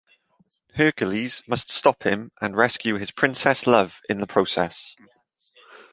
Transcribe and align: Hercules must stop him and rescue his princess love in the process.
Hercules 0.73 1.43
must 1.47 1.69
stop 1.69 2.01
him 2.01 2.31
and 2.41 2.57
rescue 2.57 2.95
his 2.95 3.11
princess 3.11 3.67
love 3.67 4.01
in 4.09 4.19
the 4.19 4.25
process. 4.25 4.95